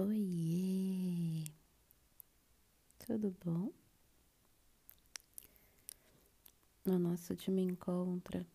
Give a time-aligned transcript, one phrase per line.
[0.00, 1.44] Oiê!
[3.00, 3.70] Tudo bom?
[6.86, 8.46] No nosso último encontro,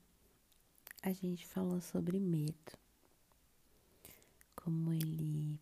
[1.04, 2.72] a gente falou sobre medo,
[4.56, 5.60] como ele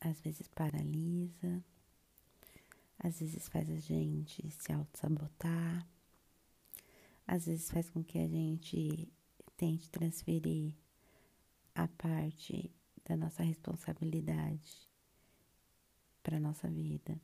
[0.00, 1.62] às vezes paralisa,
[2.98, 5.86] às vezes faz a gente se auto-sabotar,
[7.26, 9.12] às vezes faz com que a gente
[9.54, 10.74] tente transferir
[11.74, 12.74] a parte
[13.04, 14.93] da nossa responsabilidade
[16.24, 17.20] para nossa vida,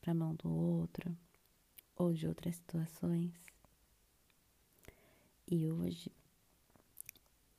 [0.00, 1.14] para a mão do outro
[1.94, 3.34] ou de outras situações.
[5.46, 6.10] E hoje,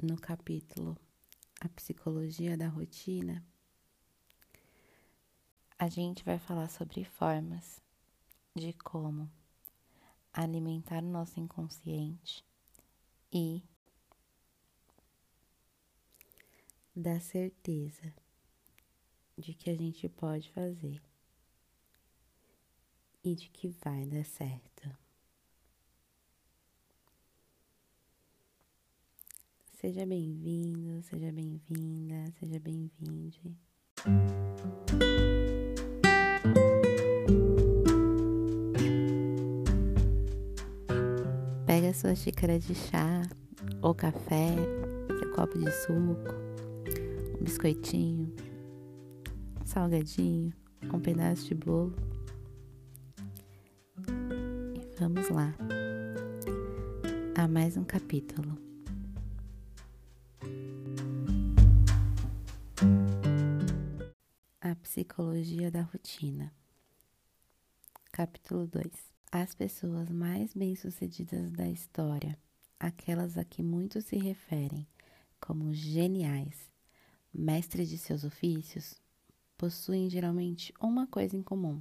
[0.02, 0.98] no capítulo
[1.59, 3.45] A Psicologia da Rotina,
[5.77, 7.80] a gente vai falar sobre formas
[8.55, 9.31] de como
[10.34, 12.44] alimentar o nosso inconsciente
[13.31, 13.64] e
[16.95, 18.20] da certeza
[19.41, 21.02] de que a gente pode fazer
[23.23, 24.89] e de que vai dar certo.
[29.73, 33.58] Seja bem-vindo, seja bem-vinda, seja bem-vinde.
[41.66, 43.23] Pega sua xícara de chá
[43.81, 44.55] ou café,
[45.20, 46.52] seu copo de suco
[47.42, 48.31] um biscoitinho,
[49.72, 50.53] salgadinho,
[50.94, 51.95] um pedaço de bolo.
[54.75, 55.55] E vamos lá
[57.38, 58.58] a mais um capítulo.
[64.59, 66.53] A psicologia da rotina.
[68.11, 68.86] Capítulo 2.
[69.31, 72.38] As pessoas mais bem-sucedidas da história,
[72.77, 74.86] aquelas a que muitos se referem
[75.39, 76.69] como geniais,
[77.33, 79.00] mestres de seus ofícios,
[79.62, 81.80] possuem geralmente uma coisa em comum,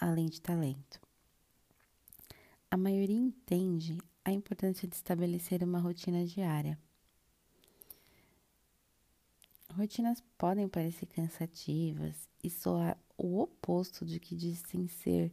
[0.00, 1.00] além de talento.
[2.68, 6.76] A maioria entende a importância de estabelecer uma rotina diária.
[9.76, 15.32] Rotinas podem parecer cansativas e soar o oposto de que dizem ser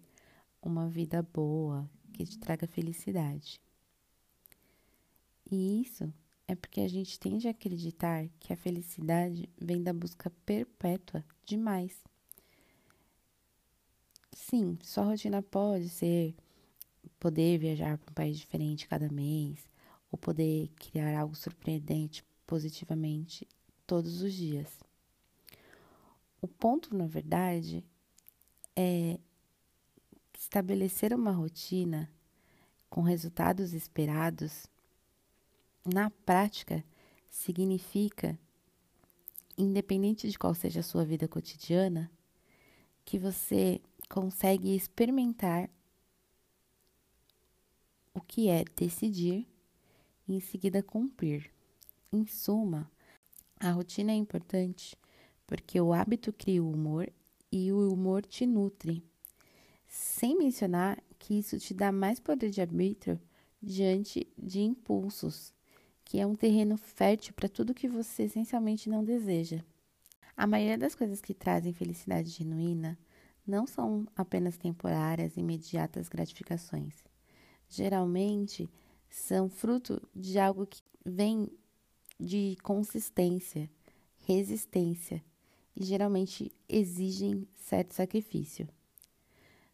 [0.61, 3.59] uma vida boa, que te traga felicidade.
[5.51, 6.13] E isso
[6.47, 11.57] é porque a gente tende a acreditar que a felicidade vem da busca perpétua de
[11.57, 12.03] mais.
[14.31, 16.35] Sim, sua rotina pode ser
[17.19, 19.69] poder viajar para um país diferente cada mês,
[20.11, 23.47] ou poder criar algo surpreendente positivamente
[23.87, 24.79] todos os dias.
[26.41, 27.83] O ponto, na verdade,
[28.75, 29.17] é
[30.37, 32.11] estabelecer uma rotina
[32.89, 34.67] com resultados esperados
[35.85, 36.83] na prática,
[37.29, 38.39] significa,
[39.57, 42.11] independente de qual seja a sua vida cotidiana,
[43.03, 45.69] que você consegue experimentar
[48.13, 49.47] o que é decidir
[50.27, 51.51] e em seguida cumprir.
[52.11, 52.89] Em suma,
[53.59, 54.95] a rotina é importante
[55.47, 57.11] porque o hábito cria o humor
[57.51, 59.03] e o humor te nutre.
[59.87, 63.19] Sem mencionar que isso te dá mais poder de arbítrio
[63.61, 65.53] diante de impulsos
[66.05, 69.63] que é um terreno fértil para tudo que você essencialmente não deseja.
[70.35, 72.97] A maioria das coisas que trazem felicidade genuína
[73.45, 77.03] não são apenas temporárias imediatas gratificações.
[77.69, 78.69] Geralmente
[79.09, 81.49] são fruto de algo que vem
[82.19, 83.69] de consistência,
[84.21, 85.23] resistência
[85.75, 88.67] e geralmente exigem certo sacrifício.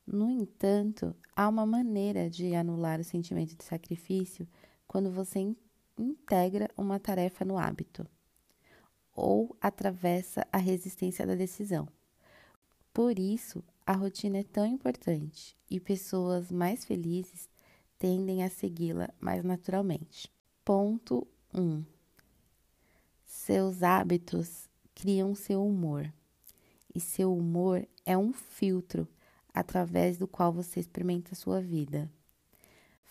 [0.05, 4.47] No entanto, há uma maneira de anular o sentimento de sacrifício
[4.87, 5.39] quando você
[5.99, 8.07] integra uma tarefa no hábito
[9.15, 11.87] ou atravessa a resistência da decisão.
[12.93, 17.49] Por isso, a rotina é tão importante e pessoas mais felizes
[17.97, 20.31] tendem a segui-la mais naturalmente.
[20.63, 21.61] Ponto 1.
[21.61, 21.85] Um,
[23.25, 26.11] seus hábitos criam seu humor,
[26.93, 29.07] e seu humor é um filtro
[29.53, 32.11] através do qual você experimenta sua vida.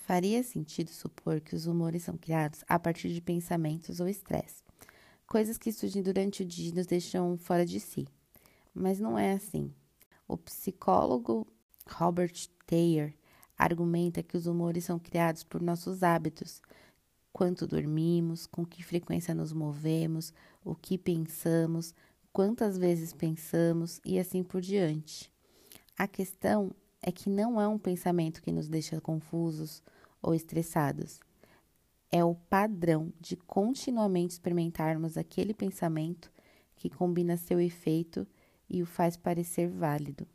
[0.08, 4.64] Faria sentido supor que os humores são criados a partir de pensamentos ou estresse,
[5.26, 8.08] coisas que surgem durante o dia e nos deixam fora de si.
[8.72, 9.70] Mas não é assim.
[10.26, 11.46] O psicólogo
[11.86, 12.32] Robert
[12.66, 13.14] Thayer
[13.54, 16.62] argumenta que os humores são criados por nossos hábitos,
[17.30, 20.32] quanto dormimos, com que frequência nos movemos,
[20.64, 21.94] o que pensamos,
[22.32, 25.30] quantas vezes pensamos e assim por diante.
[25.98, 29.82] A questão é que não é um pensamento que nos deixa confusos
[30.22, 31.20] ou estressados.
[32.10, 36.30] É o padrão de continuamente experimentarmos aquele pensamento
[36.76, 38.26] que combina seu efeito
[38.68, 40.26] e o faz parecer válido.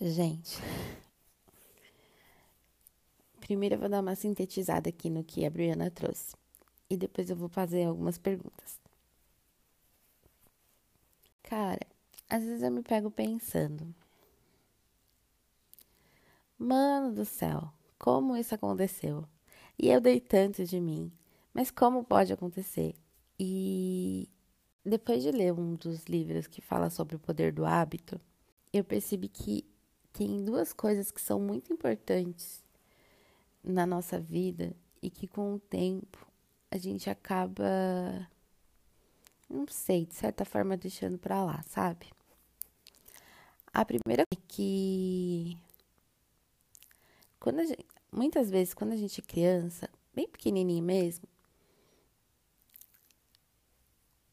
[0.00, 0.58] Gente,
[3.40, 6.34] primeiro eu vou dar uma sintetizada aqui no que a Briana trouxe
[6.88, 8.80] e depois eu vou fazer algumas perguntas.
[11.42, 11.86] Cara,
[12.28, 13.94] às vezes eu me pego pensando,
[16.58, 19.24] mano do céu, como isso aconteceu?
[19.78, 21.12] E eu dei tanto de mim,
[21.52, 22.94] mas como pode acontecer?
[23.38, 24.28] E
[24.84, 28.20] depois de ler um dos livros que fala sobre o poder do hábito,
[28.72, 29.64] eu percebi que
[30.12, 32.62] tem duas coisas que são muito importantes
[33.62, 36.26] na nossa vida e que com o tempo
[36.70, 38.28] a gente acaba,
[39.48, 42.06] não sei, de certa forma deixando para lá, sabe?
[43.72, 45.56] A primeira é que
[47.44, 51.28] quando gente, muitas vezes quando a gente é criança, bem pequenininho mesmo,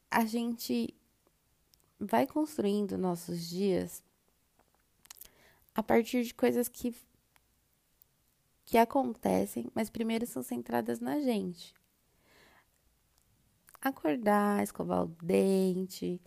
[0.10, 0.96] a gente
[2.00, 4.02] vai construindo nossos dias
[5.75, 6.96] a partir de coisas que
[8.66, 11.74] que acontecem, mas primeiro são centradas na gente.
[13.81, 16.22] Acordar, escovar o dente,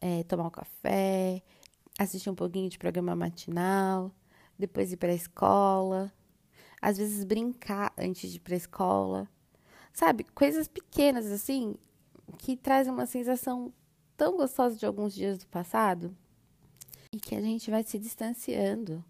[0.00, 1.44] é, tomar um café,
[1.96, 4.12] assistir um pouquinho de programa matinal,
[4.58, 6.12] depois ir para a escola,
[6.84, 9.26] às vezes brincar antes de ir para escola.
[9.90, 11.76] Sabe, coisas pequenas assim
[12.36, 13.72] que trazem uma sensação
[14.18, 16.14] tão gostosa de alguns dias do passado
[17.10, 19.02] e que a gente vai se distanciando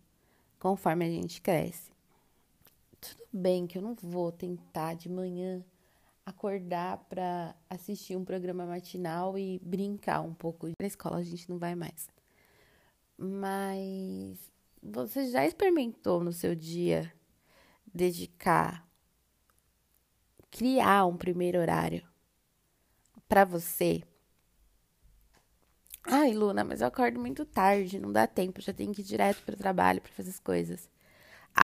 [0.61, 1.91] conforme a gente cresce.
[3.01, 5.61] Tudo bem que eu não vou tentar de manhã
[6.25, 10.69] acordar para assistir um programa matinal e brincar um pouco.
[10.81, 12.09] Na escola a gente não vai mais.
[13.19, 14.39] Mas
[14.81, 17.13] você já experimentou no seu dia
[17.95, 18.87] dedicar,
[20.51, 22.07] criar um primeiro horário
[23.29, 24.03] para você.
[26.07, 29.43] Ai, Luna, mas eu acordo muito tarde, não dá tempo, já tenho que ir direto
[29.43, 30.89] para o trabalho para fazer as coisas.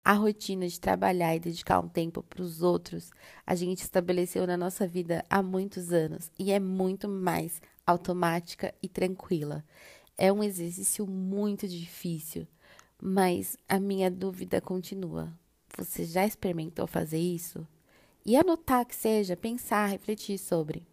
[0.04, 3.10] A, rotina de trabalhar e dedicar um tempo para os outros,
[3.44, 8.88] a gente estabeleceu na nossa vida há muitos anos e é muito mais automática e
[8.88, 9.64] tranquila.
[10.16, 12.46] É um exercício muito difícil,
[13.02, 15.39] mas a minha dúvida continua.
[15.84, 17.66] Você já experimentou fazer isso?
[18.24, 20.86] E anotar que seja, pensar, refletir sobre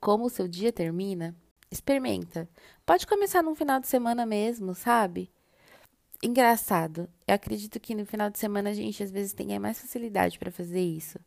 [0.00, 1.34] como o seu dia termina,
[1.70, 2.48] experimenta.
[2.84, 5.30] Pode começar num final de semana mesmo, sabe?
[6.22, 7.08] Engraçado.
[7.26, 10.50] Eu acredito que no final de semana a gente às vezes tenha mais facilidade para
[10.50, 11.18] fazer isso.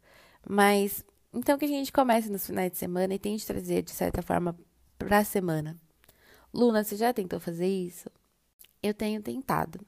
[0.48, 4.24] Mas então que a gente comece nos finais de semana e tente trazer de certa
[4.24, 4.58] forma
[4.98, 5.80] para a semana.
[6.52, 8.10] Luna, você já tentou fazer isso?
[8.82, 9.80] Eu tenho tentado.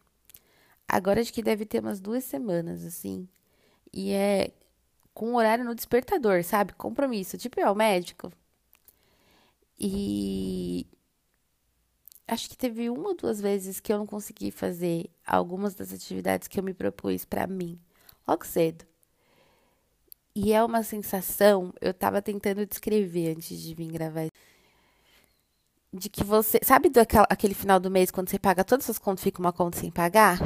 [0.92, 3.26] Agora acho que deve ter umas duas semanas, assim.
[3.94, 4.52] E é
[5.14, 6.74] com horário no despertador, sabe?
[6.74, 7.38] Compromisso.
[7.38, 8.30] Tipo, o médico.
[9.80, 10.86] E
[12.28, 16.50] acho que teve uma ou duas vezes que eu não consegui fazer algumas das atividades
[16.50, 17.80] que eu me propus para mim,
[18.28, 18.86] logo cedo.
[20.36, 24.28] E é uma sensação, eu tava tentando descrever antes de vir gravar,
[25.94, 27.00] de que você, sabe do
[27.30, 30.38] aquele final do mês quando você paga todas as contas, fica uma conta sem pagar?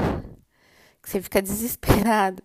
[1.06, 2.44] Você fica desesperado.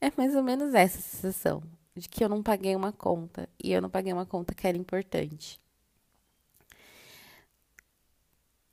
[0.00, 1.62] É mais ou menos essa sensação,
[1.94, 4.76] de que eu não paguei uma conta e eu não paguei uma conta que era
[4.76, 5.60] importante.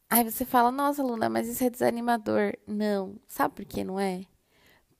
[0.09, 2.53] Aí você fala, nossa, Luna, mas isso é desanimador.
[2.65, 3.19] Não.
[3.27, 4.25] Sabe por que não é?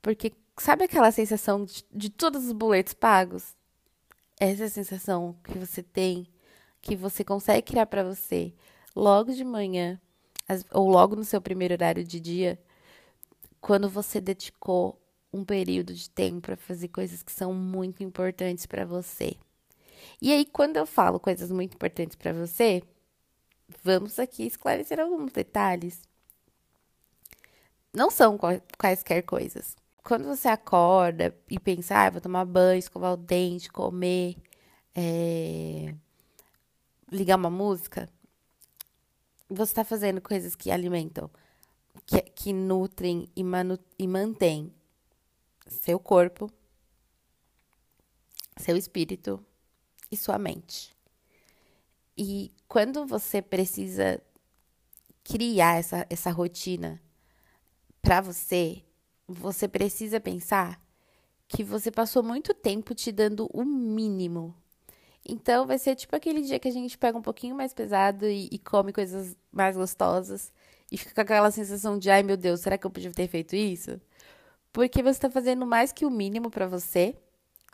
[0.01, 3.55] Porque sabe aquela sensação de, de todos os boletos pagos?
[4.39, 6.27] Essa é a sensação que você tem,
[6.81, 8.53] que você consegue criar para você
[8.93, 9.99] logo de manhã,
[10.71, 12.59] ou logo no seu primeiro horário de dia,
[13.67, 14.97] quando você dedicou
[15.33, 19.35] um período de tempo para fazer coisas que são muito importantes para você.
[20.21, 22.81] E aí, quando eu falo coisas muito importantes para você,
[23.83, 26.01] vamos aqui esclarecer alguns detalhes.
[27.93, 28.39] Não são
[28.77, 29.75] quaisquer coisas.
[30.01, 34.37] Quando você acorda e pensa, ah, vou tomar banho, escovar o dente, comer,
[34.95, 35.93] é...
[37.11, 38.07] ligar uma música,
[39.49, 41.29] você está fazendo coisas que alimentam,
[42.07, 43.77] que, que nutrem e, manu...
[43.99, 44.73] e mantêm
[45.67, 46.49] seu corpo,
[48.55, 49.45] seu espírito
[50.09, 50.95] e sua mente.
[52.17, 54.19] E quando você precisa
[55.23, 56.99] criar essa, essa rotina
[58.01, 58.81] para você,
[59.27, 60.81] você precisa pensar
[61.47, 64.55] que você passou muito tempo te dando o mínimo.
[65.27, 68.47] Então vai ser tipo aquele dia que a gente pega um pouquinho mais pesado e,
[68.49, 70.53] e come coisas mais gostosas
[70.91, 73.55] e fica com aquela sensação de ai meu Deus, será que eu podia ter feito
[73.55, 73.99] isso?
[74.73, 77.15] Porque você está fazendo mais que o mínimo para você,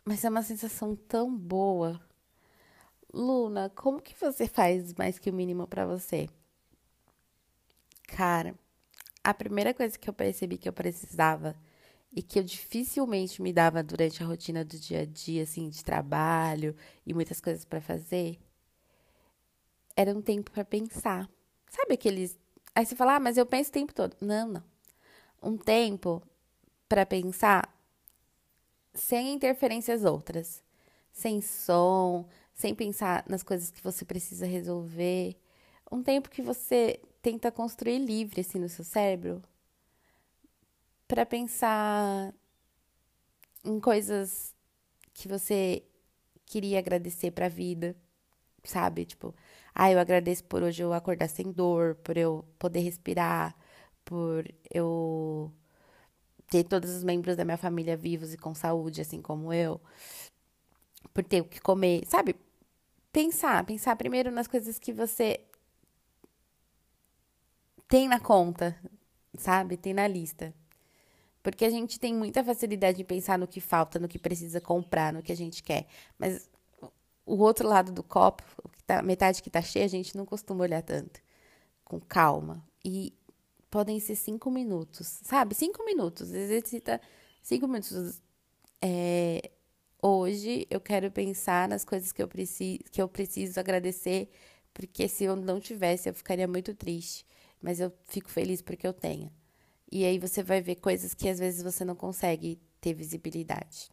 [0.04, 2.00] mas é uma sensação tão boa
[3.14, 6.28] Luna, como que você faz mais que o mínimo para você?
[8.08, 8.58] Cara,
[9.22, 11.56] a primeira coisa que eu percebi que eu precisava
[12.12, 15.84] e que eu dificilmente me dava durante a rotina do dia a dia, assim, de
[15.84, 16.74] trabalho
[17.06, 18.36] e muitas coisas para fazer,
[19.96, 21.30] era um tempo para pensar.
[21.68, 22.36] Sabe aqueles.
[22.74, 24.16] Aí você fala, ah, mas eu penso o tempo todo.
[24.20, 24.64] Não, não.
[25.42, 26.22] Um tempo
[26.88, 27.68] para pensar
[28.94, 30.62] sem interferências outras.
[31.12, 35.36] Sem som, sem pensar nas coisas que você precisa resolver.
[35.90, 39.42] Um tempo que você tenta construir livre, assim, no seu cérebro
[41.06, 42.34] para pensar
[43.64, 44.54] em coisas
[45.12, 45.82] que você
[46.46, 47.96] queria agradecer para a vida,
[48.64, 49.04] sabe?
[49.04, 49.34] Tipo,
[49.74, 53.56] ah, eu agradeço por hoje eu acordar sem dor, por eu poder respirar,
[54.04, 55.52] por eu
[56.48, 59.80] ter todos os membros da minha família vivos e com saúde, assim como eu,
[61.12, 62.36] por ter o que comer, sabe?
[63.12, 65.40] Pensar, pensar primeiro nas coisas que você
[67.88, 68.76] tem na conta,
[69.38, 69.76] sabe?
[69.76, 70.54] Tem na lista.
[71.42, 75.12] Porque a gente tem muita facilidade em pensar no que falta, no que precisa comprar,
[75.12, 75.86] no que a gente quer.
[76.18, 76.48] Mas
[77.26, 78.42] o outro lado do copo,
[78.86, 81.20] tá, metade que tá cheia, a gente não costuma olhar tanto.
[81.84, 82.64] Com calma.
[82.84, 83.12] E
[83.70, 85.54] podem ser cinco minutos, sabe?
[85.54, 86.32] Cinco minutos.
[86.32, 87.00] Exercita
[87.42, 88.22] cinco minutos.
[88.80, 89.50] É,
[90.02, 94.30] hoje eu quero pensar nas coisas que eu, preciso, que eu preciso agradecer,
[94.72, 97.26] porque se eu não tivesse, eu ficaria muito triste.
[97.60, 99.32] Mas eu fico feliz porque eu tenho.
[99.90, 103.90] E aí você vai ver coisas que às vezes você não consegue ter visibilidade.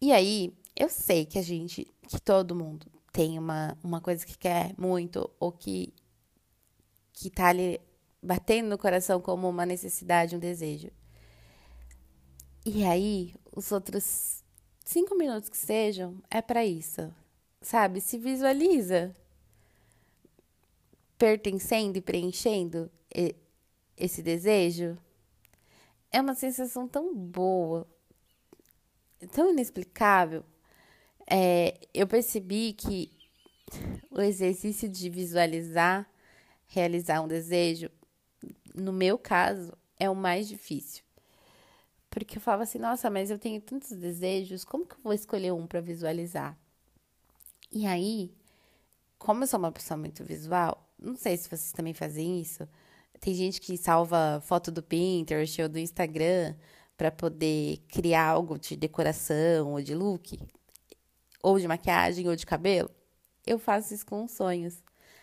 [0.00, 4.38] E aí, eu sei que a gente, que todo mundo tem uma, uma coisa que
[4.38, 5.92] quer muito ou que,
[7.12, 7.80] que tá ali
[8.22, 10.90] batendo no coração como uma necessidade, um desejo.
[12.64, 14.44] E aí, os outros
[14.84, 17.12] cinco minutos que sejam, é para isso.
[17.60, 18.00] Sabe?
[18.00, 19.14] Se visualiza
[21.18, 22.88] pertencendo e preenchendo
[23.96, 24.96] esse desejo,
[26.12, 27.84] é uma sensação tão boa,
[29.32, 30.44] tão inexplicável.
[31.30, 33.10] É, eu percebi que
[34.10, 36.08] o exercício de visualizar,
[36.66, 37.90] realizar um desejo,
[38.74, 41.02] no meu caso, é o mais difícil.
[42.08, 45.52] Porque eu falava assim, nossa, mas eu tenho tantos desejos, como que eu vou escolher
[45.52, 46.58] um para visualizar?
[47.70, 48.34] E aí,
[49.18, 52.66] como eu sou uma pessoa muito visual, não sei se vocês também fazem isso,
[53.20, 56.54] tem gente que salva foto do Pinterest ou do Instagram
[56.96, 60.38] para poder criar algo de decoração ou de look,
[61.42, 62.90] ou de maquiagem ou de cabelo.
[63.46, 64.82] Eu faço isso com sonhos.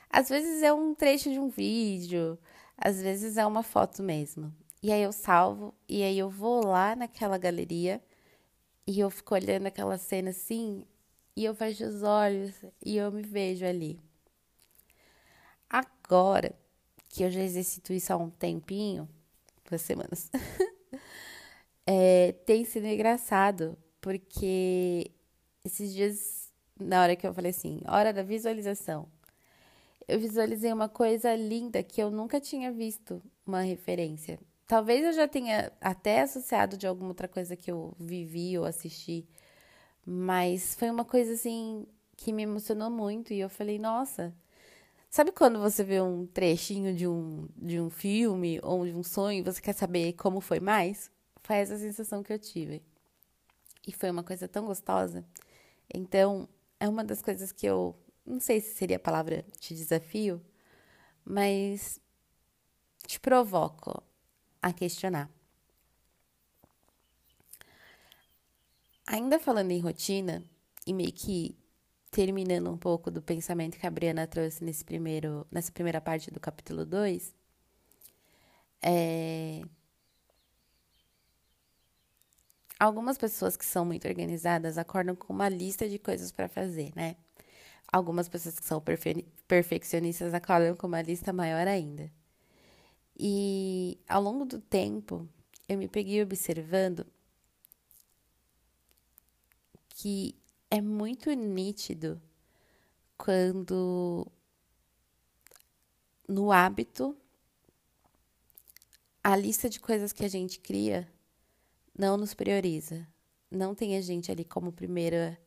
[0.10, 2.38] Às vezes é um trecho de um vídeo,
[2.77, 4.53] às vezes é uma foto mesmo.
[4.81, 8.01] E aí eu salvo e aí eu vou lá naquela galeria
[8.88, 10.86] e eu fico olhando aquela cena assim
[11.36, 12.53] e eu fecho os olhos
[12.86, 14.00] e eu me vejo ali.
[15.69, 16.55] Agora,
[17.10, 19.10] que eu já exercito isso há um tempinho,
[19.69, 20.29] duas semanas,
[21.86, 25.12] é, tem sido engraçado, porque
[25.65, 29.07] esses dias, na hora que eu falei assim, hora da visualização,
[30.07, 34.39] eu visualizei uma coisa linda que eu nunca tinha visto uma referência.
[34.67, 39.27] Talvez eu já tenha até associado de alguma outra coisa que eu vivi ou assisti,
[40.05, 44.34] mas foi uma coisa assim que me emocionou muito e eu falei, nossa,
[45.15, 49.39] Sabe quando você vê um trechinho de um, de um filme ou de um sonho
[49.39, 51.10] e você quer saber como foi mais?
[51.41, 52.84] Foi essa sensação que eu tive.
[53.88, 55.24] E foi uma coisa tão gostosa.
[55.93, 56.47] Então,
[56.79, 57.95] é uma das coisas que eu.
[58.25, 60.41] Não sei se seria a palavra de desafio,
[61.23, 61.99] mas
[63.05, 64.03] te provoco
[64.61, 65.29] a questionar.
[69.07, 70.43] Ainda falando em rotina,
[70.87, 71.55] e meio que
[72.09, 76.39] terminando um pouco do pensamento que a Briana trouxe nesse primeiro, nessa primeira parte do
[76.39, 77.33] capítulo 2,
[78.81, 79.61] é...
[82.79, 87.15] algumas pessoas que são muito organizadas acordam com uma lista de coisas para fazer, né?
[87.91, 89.25] Algumas pessoas que são perfe...
[89.48, 92.12] perfeccionistas acordam com uma lista maior ainda.
[93.17, 95.27] E ao longo do tempo,
[95.70, 97.05] eu me peguei observando
[99.89, 100.36] que
[100.70, 102.22] é muito nítido
[103.17, 104.27] quando
[106.27, 107.15] no hábito
[109.24, 111.10] a lista de coisas que a gente cria
[111.97, 113.07] não nos prioriza.
[113.49, 115.39] Não tem a gente ali como primeira,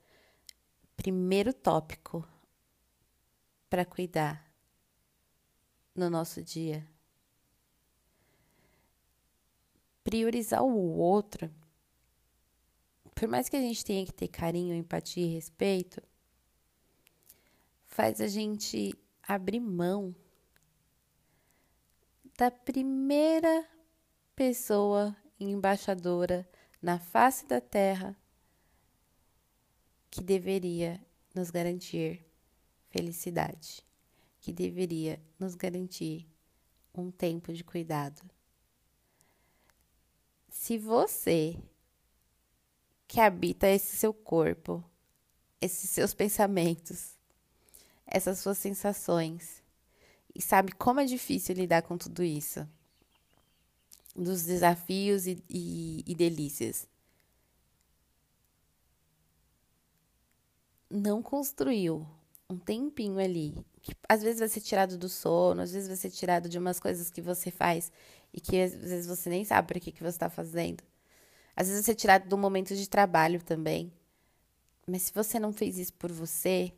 [0.96, 2.26] primeiro tópico
[3.68, 4.50] para cuidar
[5.94, 6.86] no nosso dia.
[10.02, 11.50] Priorizar o outro
[13.18, 16.00] por mais que a gente tenha que ter carinho, empatia e respeito,
[17.84, 20.14] faz a gente abrir mão
[22.38, 23.68] da primeira
[24.36, 26.48] pessoa embaixadora
[26.80, 28.16] na face da terra
[30.10, 31.00] que deveria
[31.34, 32.24] nos garantir
[32.90, 33.84] felicidade,
[34.40, 36.26] que deveria nos garantir
[36.94, 38.22] um tempo de cuidado.
[40.48, 41.56] Se você
[43.06, 44.84] que habita esse seu corpo,
[45.60, 47.16] esses seus pensamentos,
[48.06, 49.62] essas suas sensações,
[50.34, 52.68] e sabe como é difícil lidar com tudo isso,
[54.18, 56.86] dos desafios e, e, e delícias.
[60.90, 62.06] Não construiu
[62.50, 63.54] um tempinho ali.
[63.80, 66.80] Que às vezes vai ser tirado do sono, às vezes vai ser tirado de umas
[66.80, 67.92] coisas que você faz
[68.32, 70.82] e que às vezes você nem sabe para que, que você está fazendo.
[71.54, 73.92] Às vezes vai ser tirado do momento de trabalho também.
[74.86, 76.72] Mas se você não fez isso por você,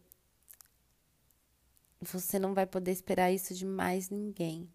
[2.01, 4.69] você não vai poder esperar isso de mais ninguém.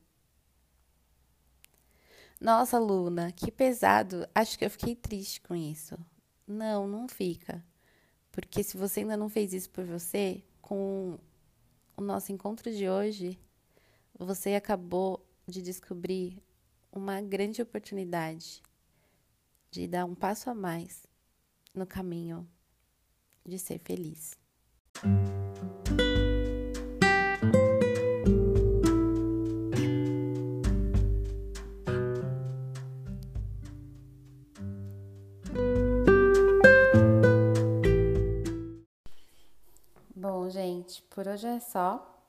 [2.39, 4.27] Nossa, Luna, que pesado.
[4.33, 5.97] Acho que eu fiquei triste com isso.
[6.47, 7.63] Não, não fica.
[8.31, 11.17] Porque se você ainda não fez isso por você, com
[11.95, 13.39] o nosso encontro de hoje,
[14.17, 16.41] você acabou de descobrir
[16.91, 18.61] uma grande oportunidade
[19.71, 21.05] de dar um passo a mais
[21.73, 22.47] no caminho
[23.45, 24.37] de ser feliz.
[41.25, 42.21] Por hoje é só.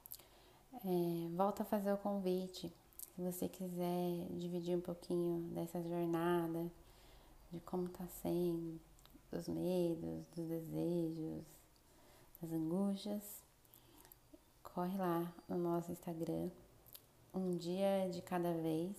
[0.73, 2.73] É, volto a fazer o convite.
[3.15, 6.73] Se você quiser dividir um pouquinho dessa jornada,
[7.53, 8.81] de como tá sendo,
[9.31, 11.45] dos medos, dos desejos,
[12.41, 13.43] das angústias,
[14.63, 16.49] corre lá no nosso Instagram.
[17.35, 18.97] Um dia de cada vez,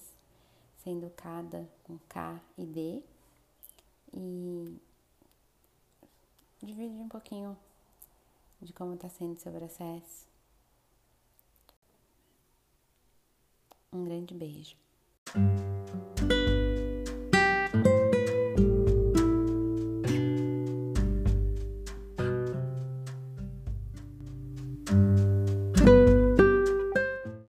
[0.83, 3.03] sendo cada com K e D.
[4.13, 4.79] E
[6.61, 7.57] divide um pouquinho
[8.61, 10.27] de como está sendo seu processo.
[13.91, 14.75] Um grande beijo.